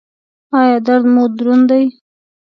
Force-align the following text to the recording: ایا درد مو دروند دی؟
ایا 0.59 0.77
درد 0.85 1.05
مو 1.13 1.23
دروند 1.37 1.65
دی؟ 1.69 1.83